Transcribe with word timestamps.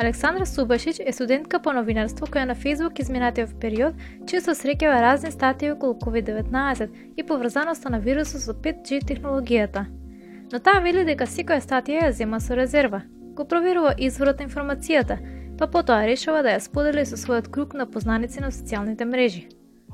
Александра 0.00 0.46
Субашич 0.46 0.96
е 1.06 1.12
студентка 1.12 1.58
по 1.62 1.72
новинарство 1.72 2.26
која 2.26 2.44
на 2.46 2.54
Facebook 2.54 3.00
изминатиот 3.02 3.56
период 3.60 3.94
често 4.30 4.54
среќава 4.54 5.00
разни 5.02 5.32
статии 5.34 5.72
околу 5.74 5.96
COVID-19 5.98 7.16
и 7.16 7.26
поврзаноста 7.26 7.90
на 7.90 7.98
вирусот 7.98 8.40
со 8.40 8.54
5G 8.54 9.02
технологијата. 9.10 9.90
Но 10.52 10.60
таа 10.62 10.78
вели 10.86 11.02
дека 11.02 11.26
секоја 11.26 11.58
статија 11.58 12.04
ја 12.06 12.10
зема 12.14 12.38
со 12.38 12.54
резерва. 12.54 13.02
Го 13.34 13.42
проверува 13.44 13.96
изворот 13.98 14.38
на 14.38 14.46
информацијата, 14.46 15.18
па 15.58 15.66
потоа 15.66 16.06
решава 16.06 16.44
да 16.46 16.54
ја 16.54 16.62
сподели 16.62 17.02
со 17.02 17.18
својот 17.18 17.50
круг 17.50 17.74
на 17.74 17.90
познаници 17.90 18.38
на 18.38 18.54
социјалните 18.54 19.02
мрежи. 19.04 19.48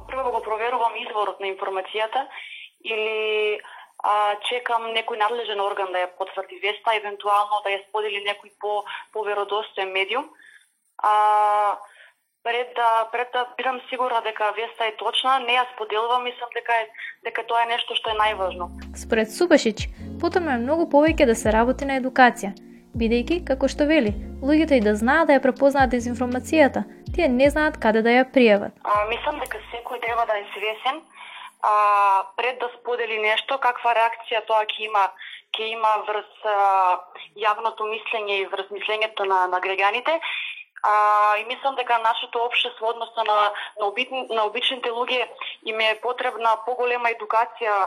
Прво 0.08 0.20
да 0.20 0.30
го 0.36 0.44
проверувам 0.44 1.00
изворот 1.00 1.40
на 1.40 1.48
информацијата 1.48 2.28
или 2.84 3.56
а, 4.04 4.36
чекам 4.48 4.92
некој 4.92 5.18
надлежен 5.18 5.60
орган 5.64 5.92
да 5.92 6.04
ја 6.04 6.12
потврди 6.18 6.60
веста, 6.60 6.92
евентуално 7.00 7.62
да 7.64 7.72
ја 7.72 7.80
сподели 7.88 8.20
некој 8.28 8.52
по 8.60 8.84
поверодостоен 9.16 9.92
медиум. 9.92 10.28
А, 10.98 11.78
пред 12.44 12.74
да 12.76 13.08
пред 13.12 13.28
да 13.32 13.46
бидам 13.56 13.80
сигурна 13.88 14.20
дека 14.20 14.52
веста 14.56 14.84
е 14.84 14.96
точна, 14.96 15.38
не 15.48 15.56
ја 15.56 15.64
споделувам, 15.72 16.24
мислам 16.24 16.50
дека 16.54 16.72
е 16.82 16.84
дека 17.24 17.46
тоа 17.48 17.64
е 17.64 17.72
нешто 17.72 17.96
што 17.96 18.12
е 18.12 18.20
најважно. 18.20 18.68
Според 19.04 19.32
Субашич, 19.32 19.88
потrebno 20.20 20.52
е 20.52 20.60
многу 20.66 20.84
повеќе 20.84 21.24
да 21.26 21.34
се 21.34 21.52
работи 21.56 21.88
на 21.88 21.96
едукација, 22.00 22.52
бидејќи, 22.92 23.40
како 23.48 23.68
што 23.72 23.88
вели, 23.88 24.12
луѓето 24.44 24.76
и 24.76 24.84
да 24.84 24.94
знаат 25.00 25.32
да 25.32 25.38
ја 25.38 25.44
препознаат 25.48 25.96
дезинформацијата, 25.96 26.84
тие 27.14 27.28
не 27.28 27.48
знаат 27.50 27.80
каде 27.80 28.04
да 28.04 28.12
ја 28.20 28.28
пријават. 28.36 28.76
А, 28.84 29.08
мислам 29.08 29.40
дека 29.40 29.64
секој 29.72 30.04
треба 30.04 30.28
да 30.28 30.36
е 30.36 30.44
свесен 30.52 31.00
а, 31.64 32.26
пред 32.36 32.58
да 32.58 32.68
сподели 32.78 33.18
нешто, 33.18 33.58
каква 33.58 33.94
реакција 33.96 34.44
тоа 34.48 34.64
ќе 34.68 34.84
има 34.88 35.04
ќе 35.56 35.70
има 35.70 35.92
врз 36.08 36.46
а, 36.50 36.56
јавното 37.38 37.86
мислење 37.88 38.40
и 38.42 38.46
врз 38.52 38.72
мислењето 38.74 39.26
на, 39.30 39.46
на 39.52 39.60
граѓаните. 39.64 40.18
А, 40.84 40.94
и 41.40 41.44
мислам 41.44 41.76
дека 41.76 41.98
нашето 41.98 42.44
општество, 42.44 42.88
односно 42.88 43.24
на, 43.24 43.36
на, 43.80 43.86
обит, 43.86 44.10
на 44.10 44.44
обичните 44.44 44.90
луѓе, 44.90 45.28
им 45.64 45.80
е 45.80 45.94
потребна 46.02 46.56
поголема 46.66 47.12
едукација 47.14 47.78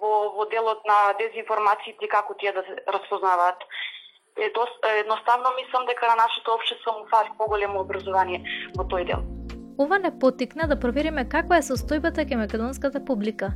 во, 0.00 0.12
во 0.36 0.46
делот 0.54 0.86
на 0.88 1.12
дезинформациите 1.18 2.08
како 2.08 2.38
тие 2.40 2.52
да 2.52 2.64
се 2.68 2.78
распознаваат. 2.88 3.68
Е, 4.40 4.48
едноставно 5.00 5.52
мислам 5.60 5.86
дека 5.86 6.08
на 6.08 6.16
нашето 6.24 6.54
општество 6.54 6.98
му 6.98 7.06
фали 7.10 7.30
поголемо 7.38 7.80
образование 7.80 8.40
во 8.78 8.88
тој 8.88 9.04
дел. 9.12 9.31
Ова 9.82 9.98
не 9.98 10.18
потикна 10.18 10.68
да 10.68 10.76
провериме 10.78 11.24
каква 11.26 11.56
е 11.58 11.64
состојбата 11.66 12.22
кај 12.22 12.38
македонската 12.38 13.00
публика, 13.02 13.48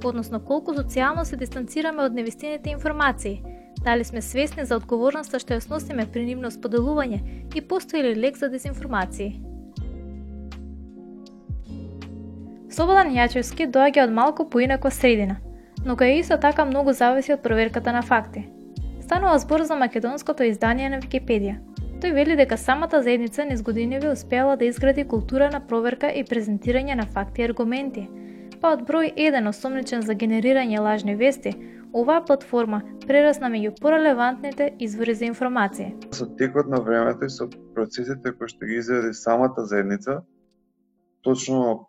односно 0.00 0.38
колку 0.40 0.72
социјално 0.72 1.24
се 1.28 1.36
дистанцираме 1.36 2.00
од 2.06 2.14
невистините 2.16 2.70
информации, 2.72 3.42
дали 3.84 4.04
сме 4.04 4.22
свесни 4.22 4.64
за 4.64 4.78
одговорноста 4.80 5.38
што 5.42 5.52
ја 5.52 5.60
сносиме 5.60 6.06
при 6.06 6.24
нивно 6.24 6.48
споделување 6.54 7.18
и 7.54 7.60
постои 7.60 8.00
ли 8.00 8.14
лек 8.16 8.40
за 8.40 8.48
дезинформации. 8.48 9.28
Слободан 12.70 13.12
Јачевски 13.12 13.68
доаѓа 13.68 14.08
од 14.08 14.16
малку 14.16 14.48
поинако 14.48 14.88
средина, 14.90 15.36
но 15.84 16.00
кај 16.00 16.22
исто 16.22 16.40
така 16.40 16.64
многу 16.64 16.96
зависи 16.96 17.36
од 17.36 17.44
проверката 17.44 17.92
на 17.92 18.02
факти. 18.02 18.48
Станува 19.02 19.38
збор 19.38 19.68
за 19.68 19.76
македонското 19.76 20.48
издание 20.48 20.88
на 20.88 21.04
Википедија– 21.04 21.60
Тој 22.04 22.12
вели 22.12 22.34
дека 22.36 22.58
самата 22.60 22.98
заедница 23.00 23.46
низ 23.48 23.62
годиниви 23.64 24.10
успеала 24.12 24.58
да 24.60 24.66
изгради 24.68 25.06
култура 25.08 25.46
на 25.50 25.60
проверка 25.66 26.10
и 26.12 26.20
презентирање 26.20 26.94
на 27.00 27.06
факти 27.08 27.40
и 27.40 27.44
аргументи. 27.44 28.02
Па 28.60 28.74
од 28.76 28.82
број 28.84 29.06
1 29.16 29.48
осомничен 29.48 30.02
за 30.04 30.12
генерирање 30.12 30.82
лажни 30.84 31.14
вести, 31.16 31.54
оваа 31.96 32.20
платформа 32.28 32.82
прерасна 33.06 33.48
меѓу 33.48 33.72
порелевантните 33.80 34.66
извори 34.84 35.14
за 35.16 35.24
информација. 35.30 35.94
Со 36.12 36.26
текот 36.36 36.68
на 36.68 36.82
времето 36.84 37.24
и 37.24 37.32
со 37.32 37.48
процесите 37.48 38.34
кои 38.36 38.52
што 38.52 38.68
ги 38.68 38.76
изради 38.82 39.14
самата 39.16 39.64
заедница, 39.64 40.18
точно 41.24 41.88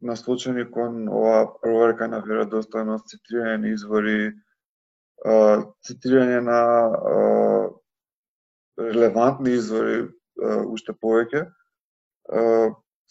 наслучени 0.00 0.66
кон 0.66 1.06
оваа 1.06 1.46
проверка 1.62 2.10
на 2.10 2.24
веродостојност, 2.26 3.06
цитирање 3.14 3.62
на 3.62 3.70
извори, 3.70 4.18
цитирање 5.86 6.42
на 6.50 6.58
релевантни 8.92 9.56
извори 9.56 10.08
уште 10.68 10.92
повеќе. 10.92 11.46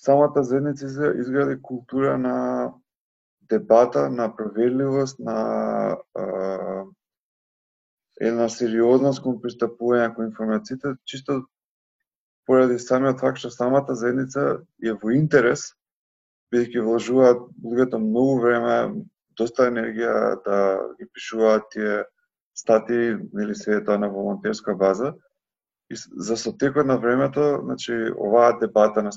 Самата 0.01 0.43
заедница 0.43 1.11
изгради 1.19 1.59
култура 1.61 2.17
на 2.17 2.73
дебата, 3.49 4.09
на 4.09 4.35
проверливост, 4.35 5.19
на 5.19 5.97
една 8.21 8.47
сериозност 8.49 9.21
кон 9.21 9.39
пристапување 9.41 10.13
кон 10.15 10.29
информациите, 10.29 10.95
чисто 11.05 11.41
поради 12.45 12.77
самиот 12.79 13.19
факт 13.21 13.41
што 13.41 13.49
самата 13.53 13.95
заедница 13.97 14.61
е 14.83 14.93
во 14.93 15.13
интерес, 15.15 15.71
бидејќи 16.53 16.83
вложуваат 16.85 17.43
луѓето 17.63 18.01
многу 18.01 18.39
време, 18.43 19.05
доста 19.39 19.69
енергија 19.71 20.13
да 20.45 20.57
ги 20.99 21.07
пишуваат 21.13 21.69
тие 21.73 22.03
статии, 22.53 23.17
нели 23.33 23.55
се 23.55 23.81
тоа 23.85 23.97
на 23.97 24.09
волонтерска 24.09 24.75
база, 24.75 25.13
И 25.91 25.95
за 25.95 26.37
со 26.37 26.51
текот 26.57 26.85
на 26.87 26.97
времето, 26.97 27.59
значи, 27.63 27.93
оваа 28.15 28.55
дебата 28.59 29.03
на 29.03 29.11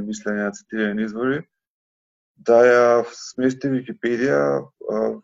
мислење 0.00 0.44
на 0.48 0.52
цитирани 0.56 1.04
извори, 1.04 1.42
да 2.40 2.60
ја 2.64 2.84
смести 3.12 3.68
Википедија 3.68 4.64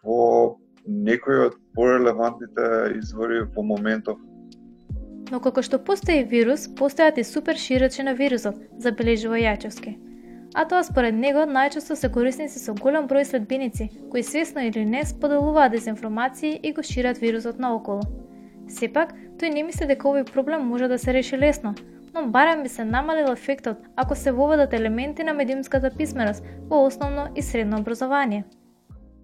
во 0.04 0.58
некој 0.84 1.46
од 1.46 1.54
порелевантните 1.74 2.98
извори 2.98 3.46
во 3.56 3.64
моментов. 3.64 4.18
Но 5.32 5.40
како 5.40 5.62
што 5.64 5.80
постои 5.80 6.26
вирус, 6.28 6.68
постојат 6.68 7.16
и 7.18 7.24
супер 7.24 7.56
широчи 7.56 8.04
на 8.04 8.12
вирусот, 8.12 8.60
забележува 8.78 9.40
Јачевски. 9.40 9.96
А 10.54 10.68
тоа 10.68 10.84
според 10.84 11.16
него 11.16 11.48
најчесто 11.48 11.96
се 11.96 12.12
корисници 12.12 12.60
со 12.60 12.76
голем 12.76 13.08
број 13.08 13.24
следбеници, 13.24 13.88
кои 14.12 14.22
свесно 14.22 14.68
или 14.68 14.84
не 14.84 15.04
споделуваат 15.04 15.72
дезинформации 15.72 16.60
и 16.62 16.72
го 16.72 16.82
шират 16.82 17.18
вирусот 17.18 17.58
наоколу. 17.58 18.04
Сепак, 18.68 19.12
тој 19.38 19.52
не 19.54 19.62
мисли 19.62 19.86
дека 19.86 20.08
овој 20.08 20.24
проблем 20.26 20.66
може 20.66 20.88
да 20.88 20.98
се 20.98 21.12
реши 21.14 21.38
лесно, 21.38 21.74
но 22.14 22.26
барем 22.30 22.62
би 22.62 22.68
се 22.68 22.84
намалил 22.84 23.32
ефектот 23.32 23.78
ако 23.96 24.14
се 24.14 24.32
воведат 24.32 24.72
елементи 24.72 25.24
на 25.24 25.34
медиумската 25.34 25.90
писменост 25.96 26.44
во 26.70 26.86
основно 26.86 27.28
и 27.36 27.42
средно 27.42 27.80
образование. 27.80 28.44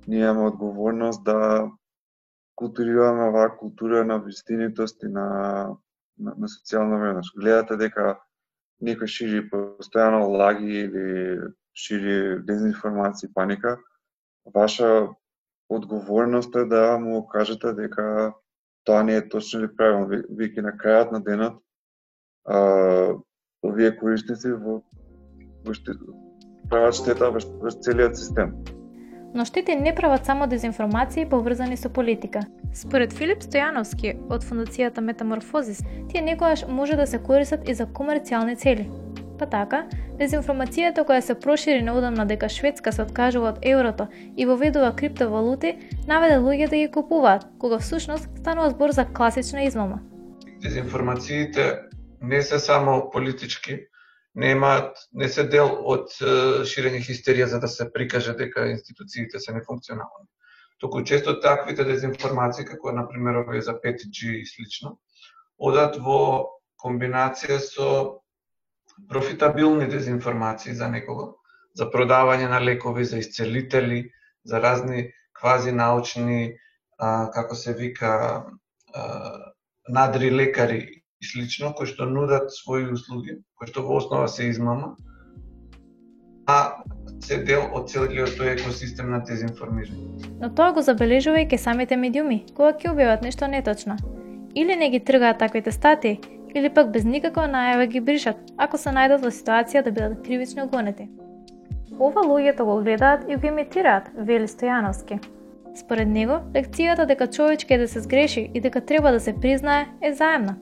Ние 0.08 0.20
имаме 0.20 0.46
одговорност 0.46 1.24
да 1.24 1.70
културираме 2.54 3.28
оваа 3.28 3.56
култура 3.56 4.04
на 4.04 4.18
вистинитост 4.18 5.02
и 5.02 5.08
на, 5.08 5.26
на, 6.18 6.34
на 6.38 6.46
социјална 6.48 7.00
вредност. 7.00 7.34
Гледате 7.36 7.76
дека 7.76 8.18
некој 8.82 9.06
шири 9.06 9.42
постојано 9.50 10.26
лаги 10.28 10.86
или 10.86 11.38
шири 11.74 12.38
дезинформација 12.46 13.30
и 13.30 13.32
паника, 13.34 13.78
ваша 14.54 15.08
одговорност 15.68 16.56
е 16.56 16.64
да 16.64 16.98
му 16.98 17.26
кажете 17.26 17.72
дека 17.72 18.34
тоа 18.84 19.02
не 19.02 19.16
е 19.16 19.28
точно 19.28 19.60
или 19.60 19.70
правилно. 19.76 20.22
Веќе 20.30 20.62
на 20.62 20.72
крајот 20.76 21.12
на 21.12 21.20
денот, 21.20 21.58
а, 22.44 23.14
овие 23.62 23.92
корисници 23.96 24.52
во, 24.52 24.82
во 25.64 25.74
ште, 25.74 25.96
прават 26.70 26.94
штета 26.94 27.30
во, 27.30 27.40
во 27.62 27.70
целиот 27.70 28.18
систем. 28.18 28.56
Но 29.34 29.44
штети 29.44 29.74
не 29.74 29.94
прават 29.94 30.26
само 30.26 30.46
дезинформации 30.46 31.24
поврзани 31.24 31.76
со 31.76 31.88
политика. 31.88 32.42
Според 32.74 33.12
Филип 33.12 33.40
Стојановски 33.40 34.16
од 34.28 34.44
фундацијата 34.44 35.00
Метаморфозис, 35.00 35.80
тие 36.10 36.20
некогаш 36.20 36.66
може 36.68 36.96
да 36.96 37.06
се 37.06 37.18
користат 37.18 37.68
и 37.68 37.74
за 37.74 37.86
комерцијални 37.86 38.56
цели. 38.56 38.90
Па 39.42 39.48
така, 39.50 39.78
дезинформацијата 40.20 41.02
која 41.02 41.18
се 41.26 41.34
прошири 41.34 41.80
неодамна 41.82 42.22
дека 42.30 42.46
Шведска 42.46 42.92
се 42.94 43.02
откажува 43.02 43.48
од 43.50 43.64
еврото 43.66 44.04
и 44.38 44.44
воведува 44.46 44.92
криптовалути, 44.94 45.72
наведе 46.06 46.36
луѓе 46.44 46.68
да 46.70 46.78
ги 46.78 46.90
купуваат, 46.94 47.48
кога 47.58 47.80
всушност 47.82 48.28
станува 48.38 48.70
збор 48.70 48.94
за 48.94 49.04
класична 49.04 49.64
измама. 49.66 49.98
Дезинформациите 50.62 51.80
не 52.20 52.42
се 52.42 52.58
само 52.58 53.10
политички, 53.10 53.80
немаат, 54.34 54.94
не 55.12 55.26
се 55.28 55.42
дел 55.42 55.74
од 55.90 56.14
ширење 56.62 57.02
хистерија 57.02 57.50
за 57.50 57.58
да 57.58 57.66
се 57.66 57.90
прикаже 57.90 58.38
дека 58.38 58.70
институциите 58.70 59.42
се 59.42 59.58
нефункционални. 59.58 60.30
Току 60.78 61.02
често 61.02 61.40
таквите 61.40 61.82
дезинформации, 61.82 62.64
како 62.64 62.94
на 62.94 63.08
пример 63.10 63.42
овие 63.42 63.60
за 63.60 63.74
5G 63.74 64.38
и 64.38 64.46
слично, 64.46 65.00
одат 65.58 65.98
во 65.98 66.46
комбинација 66.78 67.58
со 67.58 68.21
профитабилни 69.08 69.88
дезинформации 69.88 70.74
за 70.74 70.88
некого, 70.88 71.36
за 71.74 71.88
продавање 71.90 72.48
на 72.48 72.60
лекови, 72.60 73.04
за 73.04 73.18
исцелители, 73.18 74.10
за 74.44 74.60
разни 74.60 75.10
квази 75.32 75.72
научни, 75.72 76.54
а, 76.98 77.30
како 77.30 77.54
се 77.54 77.74
вика, 77.74 78.44
а, 78.94 79.52
надри 79.88 80.30
лекари 80.30 81.02
и 81.20 81.26
слично, 81.26 81.72
кои 81.74 81.86
што 81.86 82.06
нудат 82.06 82.52
своји 82.54 82.92
услуги, 82.92 83.40
кои 83.58 83.70
што 83.70 83.82
во 83.86 83.98
основа 84.02 84.28
се 84.28 84.50
измама, 84.50 84.96
а 86.46 86.82
се 87.22 87.38
дел 87.46 87.68
од 87.74 87.90
целиот 87.90 88.34
тој 88.38 88.56
екосистем 88.56 89.12
на 89.14 89.22
дезинформирање. 89.26 90.30
Но 90.40 90.50
тоа 90.50 90.72
го 90.74 90.82
забележува 90.82 91.42
и 91.42 91.48
ке 91.48 91.58
самите 91.58 91.96
медиуми, 91.96 92.42
кога 92.56 92.72
ќе 92.74 92.90
објават 92.94 93.22
нешто 93.22 93.46
неточно. 93.46 93.96
Или 94.54 94.76
не 94.76 94.90
ги 94.90 95.00
тргаат 95.00 95.38
таквите 95.38 95.72
статии, 95.72 96.18
или 96.54 96.74
пак 96.74 96.90
без 96.92 97.04
никаква 97.04 97.46
најава 97.48 97.86
ги 97.86 98.00
бришат, 98.00 98.36
ако 98.56 98.78
се 98.78 98.90
најдат 98.90 99.22
во 99.24 99.30
ситуација 99.32 99.82
да 99.84 99.90
бидат 99.90 100.24
кривично 100.26 100.66
гонети. 100.68 101.08
Ова 101.98 102.24
луѓето 102.24 102.64
го 102.64 102.80
гледаат 102.82 103.24
и 103.28 103.36
го 103.36 103.46
имитираат, 103.46 104.10
вели 104.16 104.48
Стојановски. 104.48 105.20
Според 105.76 106.08
него, 106.08 106.40
лекцијата 106.54 107.06
дека 107.06 107.30
човечке 107.30 107.78
да 107.78 107.88
се 107.88 108.00
сгреши 108.00 108.50
и 108.54 108.60
дека 108.60 108.80
треба 108.80 109.12
да 109.12 109.20
се 109.20 109.32
признае 109.40 109.86
е 110.02 110.12
заемна. 110.12 110.56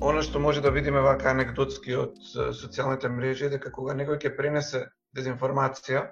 Оно 0.00 0.22
што 0.22 0.40
може 0.40 0.60
да 0.64 0.70
видиме 0.70 1.00
вака 1.04 1.30
анекдотски 1.30 1.96
од 1.96 2.16
социјалните 2.32 3.08
мрежи 3.12 3.50
е 3.50 3.56
дека 3.56 3.72
кога 3.72 3.92
некој 3.92 4.16
ќе 4.16 4.36
пренесе 4.36 4.86
дезинформација, 5.16 6.06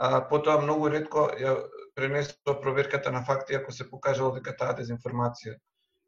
а 0.00 0.22
потоа 0.30 0.62
многу 0.62 0.88
ретко 0.88 1.28
ја 1.36 1.58
пренесува 1.94 2.60
проверката 2.62 3.12
на 3.12 3.24
факти 3.24 3.54
ако 3.54 3.72
се 3.72 3.90
покажало 3.90 4.32
дека 4.38 4.56
таа 4.56 4.76
дезинформација 4.78 5.58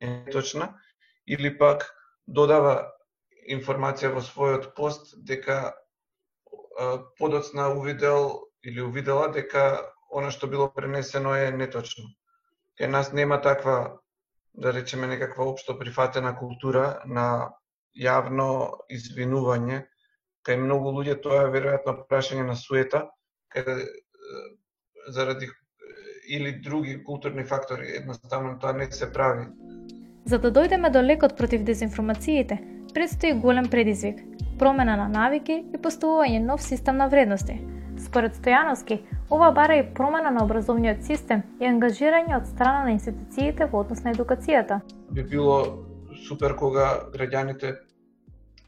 е 0.00 0.06
неточна 0.08 0.70
или 1.30 1.50
пак 1.58 1.86
додава 2.26 2.74
информација 3.56 4.10
во 4.14 4.22
својот 4.24 4.72
пост 4.76 5.14
дека 5.30 5.72
подоцна 7.18 7.68
увидел 7.74 8.48
или 8.62 8.80
увидела 8.80 9.28
дека 9.32 9.64
она 10.10 10.30
што 10.34 10.50
било 10.50 10.68
пренесено 10.74 11.34
е 11.36 11.50
неточно. 11.52 12.04
Кај 12.78 12.90
нас 12.90 13.12
нема 13.12 13.40
таква, 13.42 14.00
да 14.54 14.72
речеме, 14.72 15.06
некаква 15.06 15.46
општо 15.46 15.78
прифатена 15.78 16.34
култура 16.36 17.02
на 17.06 17.54
јавно 17.94 18.48
извинување. 18.90 19.84
Кај 20.46 20.56
многу 20.64 20.92
луѓе 20.96 21.20
тоа 21.22 21.44
е 21.46 21.52
веројатно 21.54 21.94
прашање 22.10 22.46
на 22.48 22.56
суета, 22.56 23.04
кај, 23.54 23.84
заради 25.08 25.50
или 26.30 26.52
други 26.62 27.02
културни 27.04 27.44
фактори, 27.44 27.96
едноставно 27.98 28.58
тоа 28.58 28.72
не 28.72 28.90
се 28.92 29.12
прави. 29.12 29.46
За 30.24 30.38
да 30.38 30.50
дојдеме 30.52 30.90
до 30.92 31.00
лекот 31.00 31.36
против 31.36 31.62
дезинформациите, 31.64 32.58
предстои 32.94 33.32
голем 33.32 33.68
предизвик– 33.70 34.20
промена 34.58 34.96
на 34.96 35.06
навики 35.08 35.54
и 35.74 35.78
поставување 35.80 36.42
нов 36.44 36.62
систем 36.62 36.98
на 37.00 37.06
вредности. 37.08 37.56
Според 38.00 38.36
Стојановски, 38.36 38.98
ова 39.30 39.50
бара 39.56 39.78
и 39.80 39.86
промена 39.94 40.30
на 40.30 40.44
образовниот 40.44 41.00
систем 41.04 41.42
и 41.60 41.64
ангажирање 41.64 42.36
од 42.36 42.48
страна 42.48 42.84
на 42.84 42.92
институциите 42.92 43.66
во 43.72 43.80
однос 43.80 44.04
на 44.04 44.12
едукацијата. 44.12 44.80
Би 45.10 45.24
било 45.24 45.86
супер 46.28 46.56
кога 46.56 47.08
граѓаните 47.14 47.78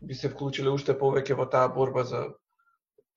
би 0.01 0.15
се 0.15 0.33
вклучиле 0.33 0.73
уште 0.73 0.97
повеќе 0.97 1.37
во 1.37 1.47
таа 1.47 1.69
борба 1.69 2.05
за 2.05 2.25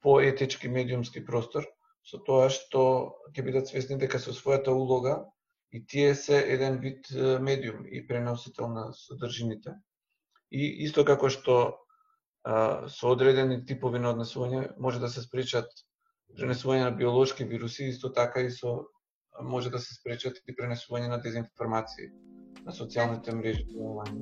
поетички 0.04 0.68
медиумски 0.68 1.24
простор, 1.26 1.64
со 2.04 2.20
тоа 2.20 2.50
што 2.52 2.84
ќе 3.32 3.48
бидат 3.48 3.72
свесни 3.72 3.96
дека 3.98 4.20
со 4.20 4.36
својата 4.36 4.76
улога 4.76 5.24
и 5.72 5.86
тие 5.86 6.16
се 6.16 6.40
еден 6.40 6.78
вид 6.80 7.08
медиум 7.42 7.86
и 7.86 8.08
преносител 8.08 8.68
на 8.68 8.94
содржините. 8.94 9.76
И 10.52 10.86
исто 10.86 11.06
како 11.06 11.30
што 11.30 11.56
а, 12.44 12.88
со 12.88 13.12
одредени 13.12 13.64
типови 13.66 14.00
на 14.00 14.14
однесување 14.14 14.76
може 14.80 15.00
да 15.00 15.10
се 15.10 15.26
спречат 15.26 15.68
пренесување 16.38 16.84
на 16.84 16.92
биолошки 16.92 17.44
вируси, 17.44 17.90
исто 17.90 18.14
така 18.14 18.42
и 18.42 18.52
со 18.52 18.86
може 19.42 19.70
да 19.70 19.80
се 19.80 19.96
спречат 19.96 20.40
и 20.48 20.56
пренесување 20.56 21.10
на 21.10 21.20
дезинформации 21.22 22.12
на 22.66 22.72
социјалните 22.72 23.36
мрежи 23.36 23.66
онлайн. 23.76 24.22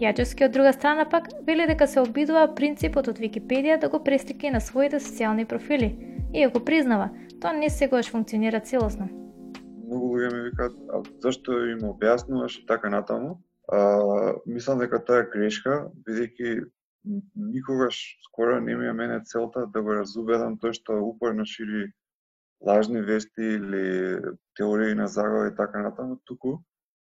Јаджевски 0.00 0.44
од 0.48 0.52
друга 0.52 0.72
страна 0.72 1.04
пак 1.08 1.28
вели 1.46 1.66
дека 1.70 1.86
се 1.86 2.02
обидува 2.02 2.48
принципот 2.54 3.08
од 3.08 3.20
Википедија 3.22 3.78
да 3.80 3.88
го 3.88 4.02
престики 4.04 4.50
на 4.50 4.60
своите 4.60 5.00
социјални 5.00 5.46
профили, 5.46 5.92
Иако 6.34 6.64
признава, 6.64 7.10
тоа 7.40 7.52
не 7.52 7.70
секогаш 7.70 8.10
функционира 8.10 8.60
целосно. 8.60 9.23
Многу 9.94 10.08
луѓе 10.10 10.28
ми 10.34 10.40
викаат, 10.48 10.72
а 10.90 11.02
зашто 11.22 11.54
им 11.70 11.84
објаснуваш 11.86 12.64
така 12.66 12.88
натаму? 12.90 13.36
А, 13.70 14.34
мислам 14.42 14.80
дека 14.82 14.98
таа 14.98 15.22
грешка, 15.30 15.86
бидејќи 16.08 16.64
никогаш 17.38 18.00
скоро 18.24 18.58
не 18.60 18.74
ми 18.74 18.88
е 18.90 18.92
мене 18.92 19.20
целта 19.22 19.68
да 19.70 19.82
го 19.82 19.94
разубедам 19.94 20.58
тој 20.58 20.74
што 20.74 20.98
упорно 20.98 21.46
шири 21.46 21.92
лажни 22.58 23.04
вести 23.06 23.54
или 23.60 24.18
теории 24.58 24.98
на 24.98 25.06
загава 25.06 25.52
и 25.52 25.54
така 25.54 25.86
натаму, 25.86 26.18
туку 26.26 26.58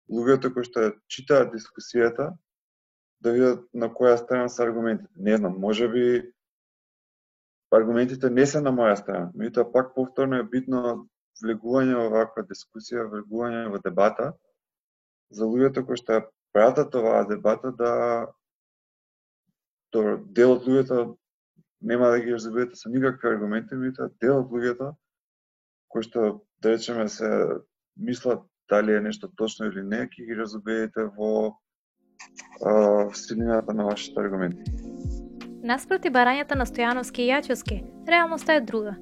луѓето 0.08 0.54
кои 0.54 0.64
што 0.64 0.88
читаат 1.04 1.52
дискусијата 1.52 2.32
да 3.20 3.36
видат 3.36 3.68
на 3.74 3.92
која 3.92 4.16
страна 4.16 4.48
се 4.48 4.64
аргументите. 4.64 5.12
Не 5.16 5.36
знам, 5.36 5.60
може 5.60 5.88
би 5.88 6.32
аргументите 7.70 8.30
не 8.30 8.46
се 8.46 8.64
на 8.64 8.72
моја 8.72 8.96
страна, 8.96 9.32
меѓутоа 9.36 9.68
пак 9.72 9.94
повторно 9.94 10.40
е 10.40 10.48
битно 10.48 11.10
влегување 11.42 11.96
во 11.98 12.08
ваква 12.12 12.44
дискусија, 12.48 13.08
влегување 13.10 13.68
во 13.72 13.80
дебата, 13.84 14.32
за 15.30 15.46
луѓето 15.46 15.86
кои 15.86 16.00
што 16.00 16.18
ја 16.18 16.26
пратат 16.52 16.94
оваа 16.94 17.24
дебата 17.28 17.72
да 17.78 17.92
добро, 19.92 20.18
дел 20.36 20.56
од 20.56 20.66
луѓето 20.66 21.16
нема 21.80 22.10
да 22.10 22.20
ги 22.20 22.34
разберете 22.34 22.76
со 22.76 22.90
никакви 22.90 23.34
аргументи, 23.34 23.78
меѓутоа 23.78 24.12
дел 24.20 24.42
од 24.42 24.52
луѓето 24.52 24.92
кои 25.90 26.06
што 26.06 26.40
да 26.62 26.76
речеме 26.76 27.08
се 27.08 27.28
мислат 27.96 28.46
дали 28.70 28.94
е 28.94 29.00
нешто 29.00 29.28
точно 29.36 29.66
или 29.66 29.82
не, 29.82 30.04
ќе 30.06 30.26
ги 30.26 30.36
разубедите 30.38 31.08
во 31.16 31.56
а, 32.62 33.10
силината 33.14 33.74
на 33.74 33.84
вашите 33.84 34.20
аргументи. 34.22 34.62
Наспроти 35.66 36.12
барањата 36.14 36.54
на 36.54 36.66
Стојановски 36.68 37.26
и 37.26 37.32
Јачевски, 37.32 37.80
реалноста 38.08 38.54
е 38.54 38.60
друга. 38.60 38.94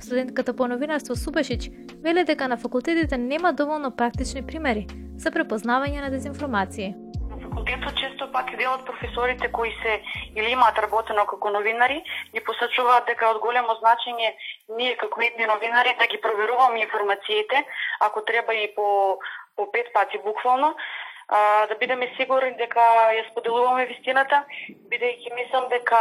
Студентката 0.00 0.56
по 0.56 0.68
новинарство 0.68 1.16
Субешич 1.16 1.70
вели 2.02 2.24
дека 2.24 2.48
на 2.48 2.56
факултетите 2.56 3.18
нема 3.18 3.52
доволно 3.52 3.96
практични 3.96 4.46
примери 4.46 4.86
за 5.16 5.30
препознавање 5.30 6.00
на 6.00 6.10
дезинформации. 6.10 6.94
На 7.30 7.36
факултетот 7.42 7.98
често 7.98 8.30
пак 8.32 8.54
дел 8.56 8.70
од 8.72 8.84
професорите 8.86 9.50
кои 9.52 9.72
се 9.82 9.98
или 10.36 10.50
имаат 10.50 10.78
работено 10.78 11.26
како 11.26 11.50
новинари 11.50 11.98
ги 12.34 12.44
посачуваат 12.46 13.10
дека 13.10 13.26
од 13.32 13.42
големо 13.42 13.74
значење 13.82 14.30
ние 14.78 14.94
како 14.96 15.20
едни 15.20 15.46
новинари 15.46 15.96
да 15.98 16.06
ги 16.06 16.20
проверуваме 16.20 16.80
информациите, 16.80 17.64
ако 18.00 18.22
треба 18.22 18.54
и 18.54 18.74
по 18.76 19.18
по 19.56 19.72
пет 19.72 19.92
пати 19.92 20.18
буквално, 20.24 20.74
а, 21.28 21.66
да 21.66 21.74
бидеме 21.80 22.06
сигурни 22.16 22.54
дека 22.56 22.84
ја 23.18 23.24
споделуваме 23.30 23.86
вистината, 23.90 24.44
бидејќи 24.90 25.34
мислам 25.34 25.66
дека 25.68 25.98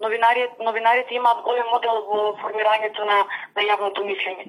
новинарите, 0.00 0.54
новинарите 0.60 1.14
имаат 1.14 1.44
голем 1.44 1.68
модел 1.72 2.02
во 2.10 2.18
формирањето 2.42 3.04
на, 3.04 3.18
на 3.56 3.62
јавното 3.62 4.04
мислење. 4.04 4.44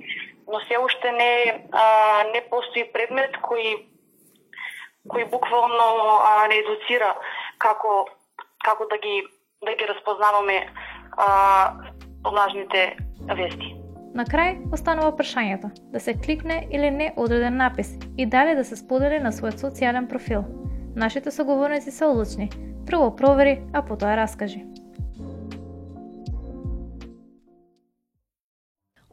Но 0.48 0.60
се 0.68 0.80
уште 0.80 1.12
не, 1.12 1.32
а, 1.72 2.24
не 2.34 2.42
постои 2.50 2.88
предмет 2.92 3.40
кој 3.44 3.88
кој 5.08 5.30
буквално 5.32 5.88
а, 6.20 6.48
не 6.48 6.60
едуцира 6.64 7.16
како 7.58 8.06
како 8.64 8.88
да 8.92 8.98
ги 8.98 9.24
да 9.66 9.74
ги 9.74 9.86
разпознаваме 9.90 10.68
а, 11.18 11.28
лажните 12.26 12.98
вести. 13.36 13.74
На 14.18 14.26
крај 14.26 14.74
останува 14.74 15.12
прашањето 15.18 15.70
да 15.94 16.00
се 16.00 16.14
кликне 16.14 16.68
или 16.72 16.92
не 16.92 17.14
одреден 17.18 17.58
напис 17.58 17.96
и 18.18 18.26
дали 18.26 18.56
да 18.56 18.64
се 18.66 18.76
сподели 18.76 19.20
на 19.20 19.32
својот 19.32 19.62
социјален 19.62 20.10
профил. 20.10 20.44
Нашите 20.96 21.32
соговорници 21.32 21.92
се 21.92 22.06
одлучни. 22.06 22.50
Прво 22.88 23.16
провери, 23.16 23.62
а 23.74 23.82
потоа 23.86 24.18
раскажи. 24.18 24.64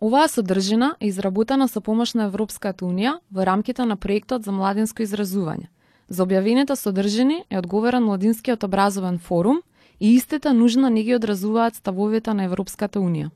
Оваа 0.05 0.29
содржина 0.29 0.97
е 1.01 1.07
изработена 1.07 1.69
со 1.69 1.81
помош 1.81 2.11
на 2.13 2.27
Европската 2.29 2.85
Унија 2.85 3.15
во 3.33 3.45
рамките 3.49 3.87
на 3.89 3.97
проектот 3.97 4.45
за 4.45 4.53
младинско 4.53 5.01
изразување. 5.01 5.71
За 6.13 6.27
објавените 6.27 6.77
содржини 6.77 7.39
е 7.49 7.57
одговорен 7.59 8.05
Младинскиот 8.05 8.67
образовен 8.69 9.17
форум 9.19 9.63
и 10.01 10.13
истите 10.15 10.53
нужно 10.53 10.91
не 10.91 11.03
ги 11.09 11.15
одразуваат 11.17 11.81
ставовите 11.81 12.35
на 12.35 12.45
Европската 12.45 13.01
Унија. 13.01 13.31